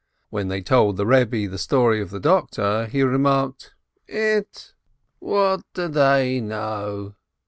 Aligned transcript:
When 0.31 0.47
they 0.47 0.63
told 0.63 0.97
the 0.97 1.05
Eebbe 1.05 1.47
the 1.47 1.59
story 1.59 2.01
of 2.01 2.09
the 2.09 2.19
doctor, 2.19 2.87
he 2.87 3.03
remarked, 3.03 3.75
"Ett! 4.09 4.73
what 5.19 5.61
do 5.75 5.87
they 5.89 6.39
know?" 6.41 7.13